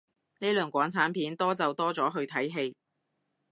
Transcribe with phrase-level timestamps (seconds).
[0.39, 2.73] 呢輪港產片多就多咗去睇戲